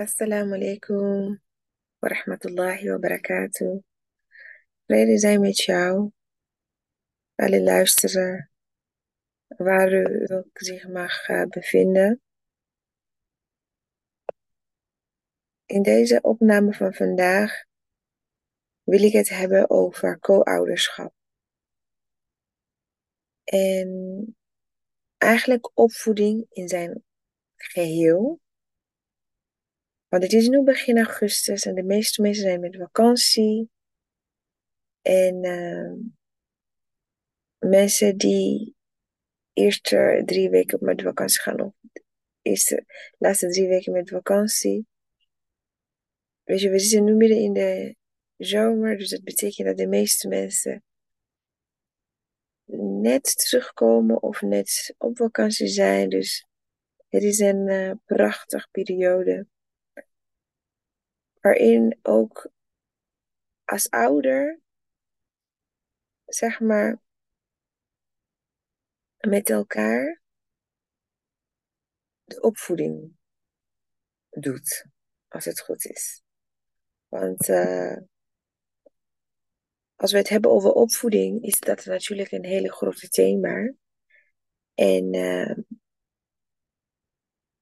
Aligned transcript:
Assalamu 0.00 0.54
alaikum 0.56 1.36
wa 2.00 2.08
rahmatullahi 2.08 2.88
wa 2.88 2.98
barakatuh. 2.98 3.84
Vrede 4.86 5.18
zijn 5.18 5.40
met 5.40 5.58
jou, 5.58 6.10
alle 7.34 7.62
luisteren, 7.62 8.50
waar 9.46 9.92
u 9.92 10.32
ook 10.32 10.48
zich 10.52 10.88
mag 10.88 11.28
uh, 11.28 11.44
bevinden. 11.44 12.22
In 15.66 15.82
deze 15.82 16.20
opname 16.22 16.72
van 16.72 16.94
vandaag 16.94 17.64
wil 18.82 19.02
ik 19.02 19.12
het 19.12 19.28
hebben 19.28 19.70
over 19.70 20.18
co-ouderschap. 20.18 21.14
En 23.44 24.36
eigenlijk 25.16 25.70
opvoeding 25.74 26.46
in 26.50 26.68
zijn 26.68 27.04
geheel. 27.56 28.40
Want 30.10 30.22
het 30.22 30.32
is 30.32 30.48
nu 30.48 30.62
begin 30.62 30.96
augustus 30.96 31.64
en 31.64 31.74
de 31.74 31.82
meeste 31.82 32.22
mensen 32.22 32.42
zijn 32.42 32.60
met 32.60 32.76
vakantie. 32.76 33.70
En 35.02 35.44
uh, 35.44 35.92
mensen 37.58 38.16
die 38.16 38.76
eerste 39.52 40.22
drie 40.24 40.50
weken 40.50 40.78
met 40.80 41.02
vakantie 41.02 41.40
gaan, 41.40 41.60
of 41.60 41.74
eerste, 42.42 42.84
laatste 43.18 43.48
drie 43.48 43.68
weken 43.68 43.92
met 43.92 44.08
vakantie. 44.08 44.86
Weet 46.42 46.60
je, 46.60 46.70
we 46.70 46.78
zitten 46.78 47.04
nu 47.04 47.14
midden 47.14 47.38
in 47.38 47.52
de 47.52 47.96
zomer, 48.36 48.98
dus 48.98 49.08
dat 49.08 49.22
betekent 49.22 49.66
dat 49.66 49.76
de 49.76 49.86
meeste 49.86 50.28
mensen 50.28 50.84
net 53.02 53.36
terugkomen 53.36 54.22
of 54.22 54.40
net 54.40 54.94
op 54.98 55.16
vakantie 55.16 55.66
zijn. 55.66 56.08
Dus 56.08 56.46
het 57.08 57.22
is 57.22 57.38
een 57.38 57.66
uh, 57.66 57.92
prachtige 58.04 58.68
periode. 58.70 59.46
Waarin 61.40 61.98
ook 62.02 62.50
als 63.64 63.90
ouder, 63.90 64.60
zeg 66.26 66.60
maar, 66.60 67.00
met 69.20 69.50
elkaar 69.50 70.22
de 72.24 72.40
opvoeding 72.40 73.16
doet, 74.28 74.86
als 75.28 75.44
het 75.44 75.60
goed 75.60 75.84
is. 75.84 76.22
Want 77.08 77.48
uh, 77.48 77.96
als 79.94 80.12
we 80.12 80.18
het 80.18 80.28
hebben 80.28 80.50
over 80.50 80.72
opvoeding, 80.72 81.42
is 81.42 81.60
dat 81.60 81.84
natuurlijk 81.84 82.30
een 82.30 82.44
hele 82.44 82.72
grote 82.72 83.08
thema. 83.08 83.72
En 84.74 85.14
uh, 85.14 85.56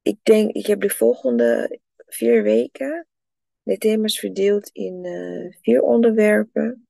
ik 0.03 0.19
denk, 0.23 0.53
ik 0.53 0.67
heb 0.67 0.81
de 0.81 0.91
volgende 0.91 1.81
vier 2.07 2.43
weken 2.43 3.09
de 3.69 3.79
thema's 3.79 4.19
verdeeld 4.19 4.69
in 4.69 5.05
uh, 5.05 5.55
vier 5.61 5.83
onderwerpen. 5.83 6.89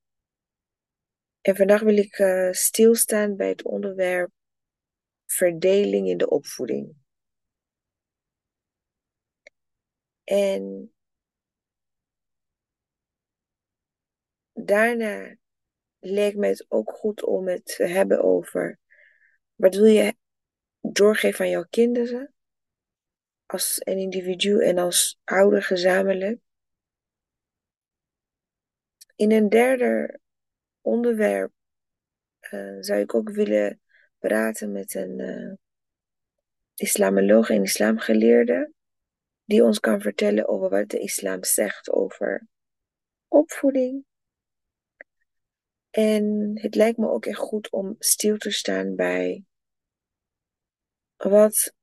En 1.40 1.56
vandaag 1.56 1.80
wil 1.80 1.96
ik 1.96 2.18
uh, 2.18 2.52
stilstaan 2.52 3.36
bij 3.36 3.48
het 3.48 3.62
onderwerp 3.62 4.30
verdeling 5.26 6.08
in 6.08 6.18
de 6.18 6.28
opvoeding. 6.30 6.96
En 10.24 10.92
daarna 14.52 15.36
leek 15.98 16.36
me 16.36 16.46
het 16.46 16.66
ook 16.68 16.90
goed 16.90 17.24
om 17.24 17.48
het 17.48 17.64
te 17.64 17.84
hebben 17.84 18.22
over 18.22 18.78
wat 19.54 19.74
wil 19.74 19.84
je 19.84 20.16
doorgeven 20.80 21.44
aan 21.44 21.50
jouw 21.50 21.66
kinderen 21.70 22.34
als 23.46 23.80
een 23.84 23.98
individu 23.98 24.64
en 24.64 24.78
als 24.78 25.20
ouder 25.24 25.62
gezamenlijk. 25.62 26.46
In 29.18 29.32
een 29.32 29.48
derde 29.48 30.20
onderwerp 30.80 31.52
uh, 32.50 32.76
zou 32.80 33.00
ik 33.00 33.14
ook 33.14 33.30
willen 33.30 33.80
praten 34.18 34.72
met 34.72 34.94
een 34.94 35.18
uh, 35.18 35.52
islamoloog 36.74 37.50
en 37.50 37.62
islamgeleerde 37.62 38.72
die 39.44 39.64
ons 39.64 39.80
kan 39.80 40.00
vertellen 40.00 40.48
over 40.48 40.68
wat 40.68 40.88
de 40.88 40.98
islam 40.98 41.44
zegt 41.44 41.90
over 41.90 42.46
opvoeding. 43.28 44.04
En 45.90 46.52
het 46.60 46.74
lijkt 46.74 46.98
me 46.98 47.08
ook 47.08 47.26
echt 47.26 47.38
goed 47.38 47.70
om 47.70 47.96
stil 47.98 48.36
te 48.36 48.50
staan 48.50 48.94
bij 48.94 49.44
wat 51.16 51.74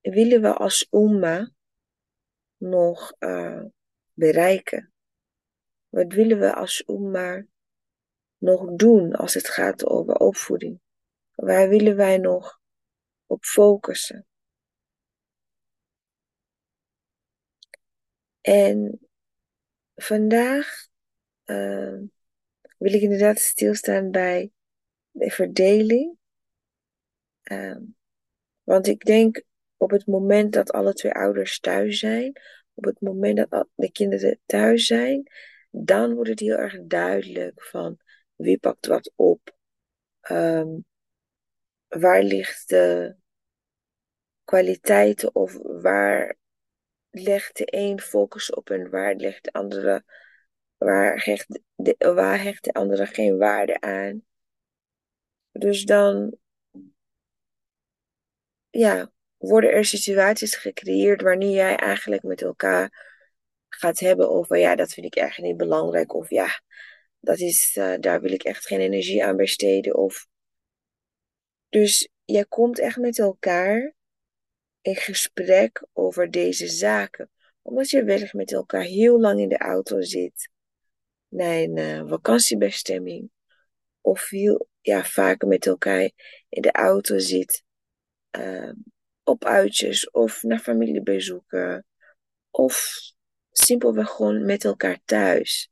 willen 0.00 0.42
we 0.42 0.54
als 0.54 0.86
umma 0.90 1.50
nog 2.56 3.14
uh, 3.18 3.64
bereiken? 4.12 4.89
Wat 5.90 6.12
willen 6.12 6.38
we 6.38 6.54
als 6.54 6.82
umma 6.86 7.44
nog 8.38 8.74
doen 8.74 9.12
als 9.12 9.34
het 9.34 9.48
gaat 9.48 9.86
over 9.86 10.14
opvoeding? 10.14 10.80
Waar 11.34 11.68
willen 11.68 11.96
wij 11.96 12.18
nog 12.18 12.60
op 13.26 13.44
focussen? 13.44 14.26
En 18.40 19.00
vandaag 19.94 20.88
uh, 21.44 21.98
wil 22.78 22.92
ik 22.92 23.00
inderdaad 23.00 23.38
stilstaan 23.38 24.10
bij 24.10 24.52
de 25.10 25.30
verdeling. 25.30 26.18
Uh, 27.42 27.76
want 28.62 28.86
ik 28.86 29.04
denk 29.04 29.42
op 29.76 29.90
het 29.90 30.06
moment 30.06 30.52
dat 30.52 30.72
alle 30.72 30.92
twee 30.92 31.12
ouders 31.12 31.60
thuis 31.60 31.98
zijn, 31.98 32.40
op 32.74 32.84
het 32.84 33.00
moment 33.00 33.50
dat 33.50 33.68
de 33.74 33.92
kinderen 33.92 34.40
thuis 34.46 34.86
zijn, 34.86 35.30
dan 35.70 36.14
wordt 36.14 36.30
het 36.30 36.40
heel 36.40 36.56
erg 36.56 36.76
duidelijk 36.82 37.62
van 37.62 37.98
wie 38.34 38.58
pakt 38.58 38.86
wat 38.86 39.12
op. 39.14 39.56
Um, 40.30 40.84
waar 41.88 42.22
ligt 42.22 42.68
de 42.68 43.16
kwaliteiten 44.44 45.34
of 45.34 45.58
waar 45.62 46.36
legt 47.10 47.56
de 47.56 47.66
een 47.70 48.00
focus 48.00 48.50
op 48.50 48.70
en 48.70 48.90
waar 48.90 49.14
legt 49.14 49.44
de 49.44 49.52
andere, 49.52 50.04
waar 50.76 51.24
hecht 51.24 51.60
de, 51.74 51.94
waar 51.98 52.42
hecht 52.42 52.64
de 52.64 52.72
andere 52.72 53.06
geen 53.06 53.38
waarde 53.38 53.80
aan. 53.80 54.22
Dus 55.52 55.84
dan, 55.84 56.36
ja, 58.70 59.12
worden 59.36 59.70
er 59.70 59.84
situaties 59.84 60.54
gecreëerd 60.54 61.22
wanneer 61.22 61.54
jij 61.54 61.76
eigenlijk 61.76 62.22
met 62.22 62.42
elkaar 62.42 63.09
gaat 63.80 63.98
hebben 63.98 64.30
over, 64.30 64.58
ja, 64.58 64.74
dat 64.76 64.92
vind 64.92 65.06
ik 65.06 65.16
eigenlijk 65.16 65.48
niet 65.48 65.68
belangrijk 65.68 66.14
of 66.14 66.30
ja, 66.30 66.62
dat 67.20 67.38
is, 67.38 67.76
uh, 67.76 67.94
daar 68.00 68.20
wil 68.20 68.32
ik 68.32 68.42
echt 68.42 68.66
geen 68.66 68.80
energie 68.80 69.24
aan 69.24 69.36
besteden 69.36 69.94
of. 69.94 70.26
Dus 71.68 72.08
jij 72.24 72.44
komt 72.44 72.78
echt 72.78 72.96
met 72.96 73.18
elkaar 73.18 73.94
in 74.80 74.96
gesprek 74.96 75.86
over 75.92 76.30
deze 76.30 76.68
zaken. 76.68 77.30
Omdat 77.62 77.90
je 77.90 78.04
wellicht 78.04 78.32
met 78.32 78.52
elkaar 78.52 78.82
heel 78.82 79.20
lang 79.20 79.40
in 79.40 79.48
de 79.48 79.58
auto 79.58 80.00
zit 80.00 80.50
naar 81.28 81.56
een 81.56 81.76
uh, 81.76 82.08
vakantiebestemming. 82.08 83.30
Of 84.00 84.28
heel 84.28 84.68
ja, 84.80 85.04
vaker 85.04 85.48
met 85.48 85.66
elkaar 85.66 86.10
in 86.48 86.62
de 86.62 86.72
auto 86.72 87.18
zit 87.18 87.62
uh, 88.38 88.72
op 89.22 89.44
uitjes 89.44 90.10
of 90.10 90.42
naar 90.42 90.58
familiebezoeken. 90.58 91.86
Of 92.50 92.98
simpelweg 93.60 94.10
gewoon 94.10 94.44
met 94.44 94.64
elkaar 94.64 95.00
thuis. 95.04 95.70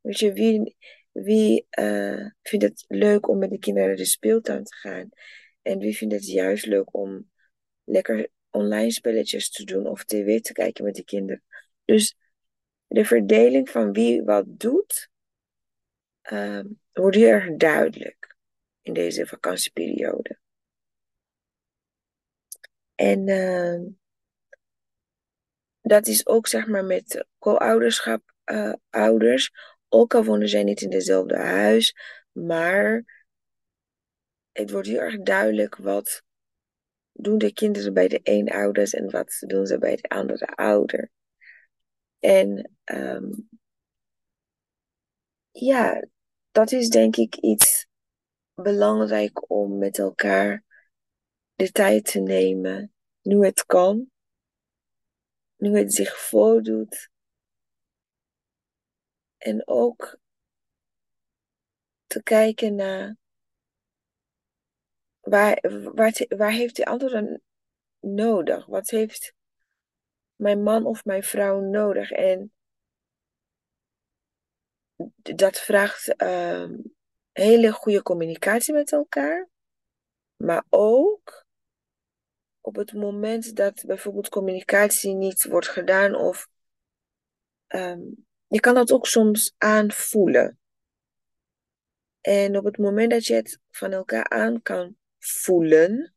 Weet 0.00 0.18
je, 0.18 0.32
wie, 0.32 0.76
wie 1.12 1.66
uh, 1.78 2.26
vindt 2.42 2.64
het 2.64 2.84
leuk 2.88 3.28
om 3.28 3.38
met 3.38 3.50
de 3.50 3.58
kinderen 3.58 3.88
naar 3.88 3.96
de 3.96 4.04
speeltuin 4.04 4.64
te 4.64 4.74
gaan? 4.74 5.08
En 5.62 5.78
wie 5.78 5.96
vindt 5.96 6.14
het 6.14 6.26
juist 6.26 6.66
leuk 6.66 6.94
om 6.94 7.30
lekker 7.84 8.28
online 8.50 8.90
spelletjes 8.90 9.50
te 9.50 9.64
doen 9.64 9.86
of 9.86 10.04
tv 10.04 10.40
te 10.40 10.52
kijken 10.52 10.84
met 10.84 10.94
de 10.94 11.04
kinderen? 11.04 11.42
Dus 11.84 12.16
de 12.86 13.04
verdeling 13.04 13.70
van 13.70 13.92
wie 13.92 14.22
wat 14.22 14.44
doet, 14.46 15.10
uh, 16.32 16.60
wordt 16.92 17.16
heel 17.16 17.28
erg 17.28 17.56
duidelijk 17.56 18.36
in 18.82 18.92
deze 18.92 19.26
vakantieperiode. 19.26 20.38
En 22.94 23.28
uh, 23.28 23.80
dat 25.82 26.06
is 26.06 26.26
ook 26.26 26.46
zeg 26.46 26.66
maar 26.66 26.84
met 26.84 27.26
co-ouderschap 27.38 28.34
uh, 28.44 28.72
ouders. 28.90 29.52
Ook 29.88 30.14
al 30.14 30.24
wonen 30.24 30.48
zij 30.48 30.62
niet 30.64 30.80
in 30.80 30.90
dezelfde 30.90 31.36
huis, 31.36 31.96
maar 32.32 33.04
het 34.52 34.70
wordt 34.70 34.88
heel 34.88 34.98
erg 34.98 35.22
duidelijk 35.22 35.76
wat 35.76 36.22
doen 37.12 37.38
de 37.38 37.52
kinderen 37.52 37.94
bij 37.94 38.08
de 38.08 38.20
een 38.22 38.48
ouders 38.50 38.92
en 38.92 39.10
wat 39.10 39.42
doen 39.46 39.66
ze 39.66 39.78
bij 39.78 39.96
de 39.96 40.08
andere 40.08 40.46
ouder. 40.46 41.10
En 42.18 42.70
um, 42.84 43.48
ja, 45.50 46.04
dat 46.50 46.72
is 46.72 46.88
denk 46.88 47.16
ik 47.16 47.36
iets 47.36 47.86
belangrijk 48.54 49.50
om 49.50 49.78
met 49.78 49.98
elkaar 49.98 50.64
de 51.54 51.72
tijd 51.72 52.04
te 52.04 52.20
nemen, 52.20 52.92
nu 53.22 53.44
het 53.44 53.64
kan, 53.66 54.11
nu 55.62 55.78
het 55.78 55.94
zich 55.94 56.18
voordoet. 56.18 57.10
En 59.36 59.68
ook 59.68 60.18
te 62.06 62.22
kijken 62.22 62.74
naar 62.74 63.16
waar, 65.20 65.60
waar, 65.94 66.24
waar 66.28 66.50
heeft 66.50 66.76
die 66.76 66.86
andere 66.86 67.40
nodig? 68.00 68.66
Wat 68.66 68.90
heeft 68.90 69.34
mijn 70.34 70.62
man 70.62 70.86
of 70.86 71.04
mijn 71.04 71.22
vrouw 71.22 71.60
nodig? 71.60 72.10
En 72.10 72.52
dat 75.34 75.58
vraagt 75.58 76.16
ehm, 76.16 76.78
hele 77.32 77.72
goede 77.72 78.02
communicatie 78.02 78.74
met 78.74 78.92
elkaar. 78.92 79.48
Maar 80.36 80.64
ook 80.68 81.41
op 82.62 82.76
het 82.76 82.92
moment 82.92 83.56
dat 83.56 83.84
bijvoorbeeld 83.86 84.28
communicatie 84.28 85.14
niet 85.14 85.44
wordt 85.44 85.68
gedaan 85.68 86.14
of 86.14 86.48
ehm, 87.66 88.00
je 88.46 88.60
kan 88.60 88.74
dat 88.74 88.92
ook 88.92 89.06
soms 89.06 89.54
aanvoelen. 89.58 90.58
En 92.20 92.56
op 92.56 92.64
het 92.64 92.78
moment 92.78 93.10
dat 93.10 93.26
je 93.26 93.34
het 93.34 93.60
van 93.70 93.92
elkaar 93.92 94.28
aan 94.28 94.62
kan 94.62 94.96
voelen, 95.18 96.14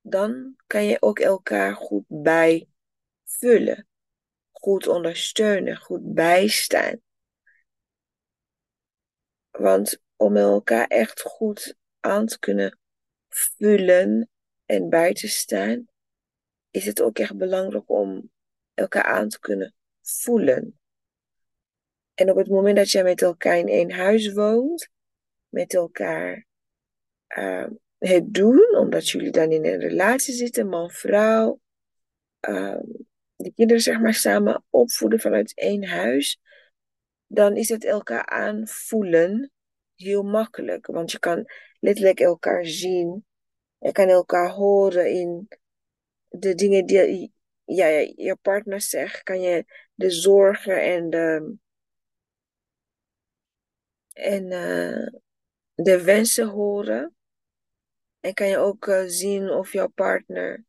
dan 0.00 0.56
kan 0.66 0.84
je 0.84 1.02
ook 1.02 1.18
elkaar 1.18 1.74
goed 1.74 2.04
bijvullen, 2.08 3.88
goed 4.50 4.86
ondersteunen, 4.86 5.76
goed 5.76 6.14
bijstaan. 6.14 7.00
Want 9.50 10.00
om 10.16 10.36
elkaar 10.36 10.86
echt 10.86 11.20
goed 11.20 11.76
aan 12.00 12.26
te 12.26 12.38
kunnen 12.38 12.78
vullen 13.28 14.30
en 14.68 14.88
bij 14.88 15.12
te 15.12 15.28
staan, 15.28 15.88
is 16.70 16.84
het 16.84 17.00
ook 17.00 17.18
echt 17.18 17.36
belangrijk 17.36 17.90
om 17.90 18.30
elkaar 18.74 19.02
aan 19.02 19.28
te 19.28 19.40
kunnen 19.40 19.74
voelen. 20.02 20.78
En 22.14 22.30
op 22.30 22.36
het 22.36 22.48
moment 22.48 22.76
dat 22.76 22.90
je 22.90 23.02
met 23.02 23.22
elkaar 23.22 23.58
in 23.58 23.68
één 23.68 23.90
huis 23.90 24.32
woont, 24.32 24.88
met 25.48 25.74
elkaar 25.74 26.46
uh, 27.38 27.66
het 27.98 28.34
doen, 28.34 28.76
omdat 28.76 29.08
jullie 29.08 29.30
dan 29.30 29.50
in 29.50 29.64
een 29.64 29.78
relatie 29.78 30.34
zitten, 30.34 30.68
man, 30.68 30.90
vrouw, 30.90 31.60
uh, 32.48 32.80
de 33.36 33.52
kinderen 33.54 33.82
zeg 33.82 34.00
maar 34.00 34.14
samen 34.14 34.64
opvoeden 34.70 35.20
vanuit 35.20 35.54
één 35.54 35.84
huis, 35.84 36.40
dan 37.26 37.56
is 37.56 37.68
het 37.68 37.84
elkaar 37.84 38.26
aanvoelen 38.26 39.50
heel 39.94 40.22
makkelijk. 40.22 40.86
Want 40.86 41.10
je 41.10 41.18
kan 41.18 41.44
letterlijk 41.80 42.20
elkaar 42.20 42.66
zien. 42.66 43.26
Je 43.78 43.92
kan 43.92 44.08
elkaar 44.08 44.50
horen 44.50 45.10
in 45.10 45.48
de 46.28 46.54
dingen 46.54 46.86
die 46.86 47.32
ja, 47.64 47.86
je 48.16 48.38
partner 48.42 48.80
zegt. 48.80 49.22
Kan 49.22 49.40
je 49.40 49.64
de 49.94 50.10
zorgen 50.10 50.82
en 50.82 51.10
de, 51.10 51.56
en, 54.12 54.44
uh, 54.44 55.20
de 55.74 56.02
wensen 56.04 56.48
horen. 56.48 57.16
En 58.20 58.34
kan 58.34 58.48
je 58.48 58.56
ook 58.56 58.86
uh, 58.86 59.02
zien 59.06 59.50
of 59.50 59.72
jouw 59.72 59.88
partner 59.88 60.64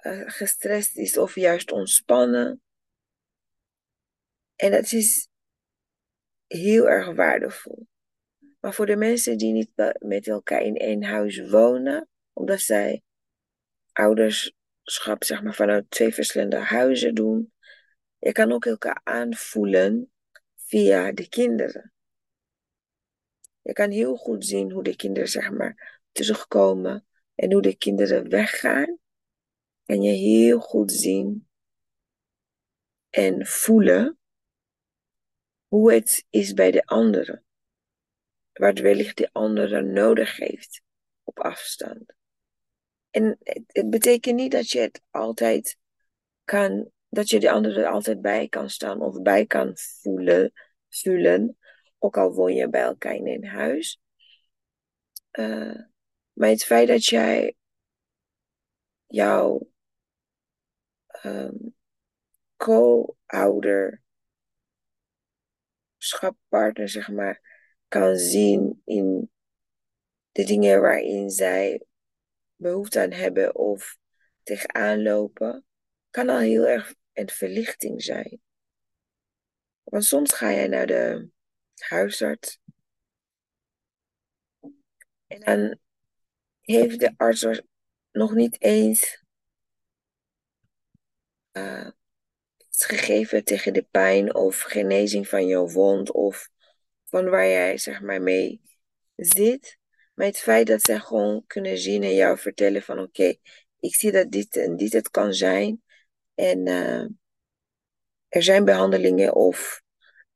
uh, 0.00 0.22
gestrest 0.30 0.96
is 0.96 1.18
of 1.18 1.34
juist 1.34 1.72
ontspannen. 1.72 2.62
En 4.56 4.70
dat 4.70 4.92
is 4.92 5.28
heel 6.46 6.88
erg 6.88 7.14
waardevol. 7.14 7.86
Maar 8.64 8.74
voor 8.74 8.86
de 8.86 8.96
mensen 8.96 9.38
die 9.38 9.52
niet 9.52 9.94
met 9.98 10.28
elkaar 10.28 10.62
in 10.62 10.76
één 10.76 11.02
huis 11.02 11.48
wonen, 11.50 12.08
omdat 12.32 12.60
zij 12.60 13.02
ouderschap 13.92 15.24
zeg 15.24 15.42
maar, 15.42 15.54
vanuit 15.54 15.90
twee 15.90 16.14
verschillende 16.14 16.56
huizen 16.56 17.14
doen, 17.14 17.52
je 18.18 18.32
kan 18.32 18.52
ook 18.52 18.66
elkaar 18.66 19.00
aanvoelen 19.02 20.12
via 20.56 21.12
de 21.12 21.28
kinderen. 21.28 21.92
Je 23.62 23.72
kan 23.72 23.90
heel 23.90 24.16
goed 24.16 24.46
zien 24.46 24.70
hoe 24.70 24.82
de 24.82 24.96
kinderen 24.96 25.28
zeg 25.28 25.50
maar, 25.50 26.00
terugkomen 26.12 27.06
en 27.34 27.52
hoe 27.52 27.62
de 27.62 27.76
kinderen 27.76 28.28
weggaan. 28.28 28.98
Kan 29.84 30.02
je 30.02 30.12
heel 30.12 30.60
goed 30.60 30.92
zien 30.92 31.48
en 33.10 33.46
voelen 33.46 34.18
hoe 35.66 35.92
het 35.92 36.26
is 36.30 36.52
bij 36.52 36.70
de 36.70 36.84
anderen. 36.84 37.44
Wat 38.54 38.78
wellicht 38.78 39.16
de 39.16 39.28
andere 39.32 39.82
nodig 39.82 40.36
heeft 40.36 40.82
op 41.22 41.40
afstand. 41.40 42.14
En 43.10 43.38
het, 43.66 43.90
betekent 43.90 44.36
niet 44.36 44.52
dat 44.52 44.70
je 44.70 44.80
het 44.80 45.02
altijd 45.10 45.76
kan, 46.44 46.90
dat 47.08 47.28
je 47.28 47.40
de 47.40 47.50
andere 47.50 47.88
altijd 47.88 48.20
bij 48.20 48.48
kan 48.48 48.70
staan 48.70 49.00
of 49.02 49.22
bij 49.22 49.46
kan 49.46 49.72
voelen, 49.76 50.52
voelen 50.88 51.58
ook 51.98 52.16
al 52.16 52.32
woon 52.32 52.54
je 52.54 52.68
bij 52.68 52.82
elkaar 52.82 53.14
in 53.14 53.44
huis. 53.44 54.00
Uh, 55.32 55.80
maar 56.32 56.48
het 56.48 56.64
feit 56.64 56.88
dat 56.88 57.04
jij 57.04 57.56
jouw 59.06 59.68
um, 61.22 61.74
co-ouder 62.56 64.02
schappartner, 65.98 66.88
zeg 66.88 67.08
maar, 67.08 67.53
kan 67.94 68.16
zien 68.16 68.82
in 68.84 69.30
de 70.32 70.44
dingen 70.44 70.80
waarin 70.80 71.30
zij 71.30 71.84
behoefte 72.56 73.00
aan 73.00 73.12
hebben 73.12 73.54
of 73.54 73.98
tegenaan 74.42 75.02
lopen, 75.02 75.66
kan 76.10 76.28
al 76.28 76.38
heel 76.38 76.66
erg 76.66 76.94
een 77.12 77.28
verlichting 77.28 78.02
zijn. 78.02 78.40
Want 79.82 80.04
soms 80.04 80.32
ga 80.32 80.50
je 80.50 80.68
naar 80.68 80.86
de 80.86 81.30
huisarts. 81.74 82.58
En 85.26 85.40
dan 85.40 85.78
heeft 86.60 87.00
de 87.00 87.14
arts 87.16 87.62
nog 88.10 88.34
niet 88.34 88.62
eens 88.62 89.24
uh, 91.52 91.90
iets 92.68 92.84
gegeven 92.84 93.44
tegen 93.44 93.72
de 93.72 93.82
pijn 93.82 94.34
of 94.34 94.60
genezing 94.60 95.28
van 95.28 95.46
jouw 95.46 95.68
wond 95.68 96.12
of 96.12 96.52
van 97.14 97.30
waar 97.30 97.48
jij 97.48 97.78
zeg 97.78 98.00
maar 98.00 98.22
mee 98.22 98.60
zit. 99.16 99.78
Maar 100.14 100.26
het 100.26 100.38
feit 100.38 100.66
dat 100.66 100.82
zij 100.82 100.98
gewoon 100.98 101.46
kunnen 101.46 101.78
zien 101.78 102.02
en 102.02 102.14
jou 102.14 102.38
vertellen 102.38 102.82
van 102.82 102.98
oké, 102.98 103.34
ik 103.80 103.94
zie 103.94 104.12
dat 104.12 104.30
dit 104.30 104.56
en 104.56 104.76
dit 104.76 104.92
het 104.92 105.10
kan 105.10 105.32
zijn. 105.32 105.82
En 106.34 106.66
uh, 106.66 107.06
er 108.28 108.42
zijn 108.42 108.64
behandelingen 108.64 109.34
of 109.34 109.82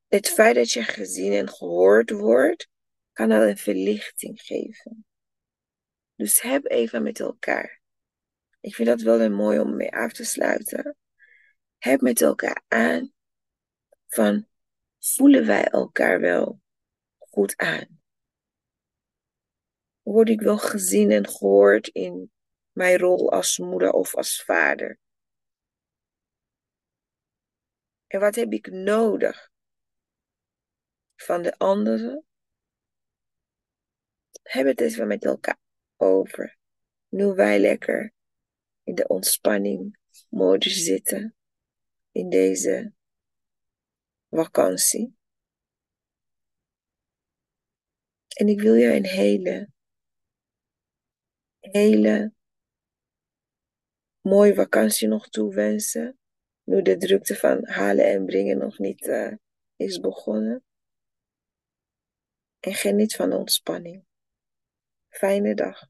het 0.07 0.29
feit 0.29 0.55
dat 0.55 0.71
je 0.71 0.83
gezien 0.83 1.33
en 1.33 1.49
gehoord 1.49 2.09
wordt, 2.09 2.69
kan 3.13 3.31
al 3.31 3.41
een 3.41 3.57
verlichting 3.57 4.41
geven. 4.41 5.05
Dus 6.15 6.41
heb 6.41 6.65
even 6.65 7.03
met 7.03 7.19
elkaar. 7.19 7.81
Ik 8.59 8.75
vind 8.75 8.87
dat 8.87 9.01
wel 9.01 9.21
een 9.21 9.33
mooi 9.33 9.59
om 9.59 9.75
mee 9.75 9.91
af 9.91 10.11
te 10.11 10.23
sluiten. 10.23 10.95
Heb 11.77 12.01
met 12.01 12.21
elkaar 12.21 12.63
aan 12.67 13.13
van 14.07 14.47
voelen 14.99 15.45
wij 15.45 15.63
elkaar 15.63 16.19
wel 16.19 16.61
goed 17.29 17.57
aan? 17.57 18.01
Word 20.01 20.29
ik 20.29 20.41
wel 20.41 20.57
gezien 20.57 21.11
en 21.11 21.29
gehoord 21.29 21.87
in 21.87 22.31
mijn 22.71 22.97
rol 22.97 23.31
als 23.31 23.57
moeder 23.57 23.91
of 23.91 24.15
als 24.15 24.43
vader? 24.43 24.99
En 28.07 28.19
wat 28.19 28.35
heb 28.35 28.51
ik 28.51 28.71
nodig 28.71 29.51
van 31.21 31.41
de 31.41 31.57
anderen. 31.57 32.25
Hebben 34.41 34.71
het 34.71 34.81
eens 34.81 34.97
met 34.97 35.25
elkaar 35.25 35.59
over. 35.97 36.57
Nu 37.07 37.25
wij 37.25 37.59
lekker 37.59 38.13
in 38.83 38.95
de 38.95 39.07
ontspanning 39.07 39.99
modus 40.29 40.83
zitten 40.83 41.35
in 42.11 42.29
deze 42.29 42.93
vakantie. 44.29 45.18
En 48.39 48.47
ik 48.47 48.61
wil 48.61 48.73
je 48.73 48.95
een 48.95 49.05
hele, 49.05 49.69
hele 51.59 52.33
mooie 54.21 54.53
vakantie 54.53 55.07
nog 55.07 55.29
toewensen. 55.29 56.19
Nu 56.63 56.81
de 56.81 56.97
drukte 56.97 57.35
van 57.35 57.67
halen 57.67 58.05
en 58.05 58.25
brengen 58.25 58.57
nog 58.57 58.77
niet 58.77 59.07
uh, 59.07 59.33
is 59.75 59.99
begonnen 59.99 60.63
en 62.59 62.73
geniet 62.73 63.15
van 63.15 63.33
ontspanning. 63.33 64.05
Fijne 65.09 65.55
dag. 65.55 65.89